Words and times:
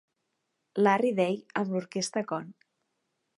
Larry 0.87 1.11
Day 1.19 1.37
amb 1.61 1.75
l'orquestra 1.75 2.25
Cond. 2.33 2.67